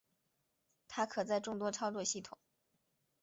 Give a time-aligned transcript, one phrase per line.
[0.87, 2.35] 它可在众多操作系统。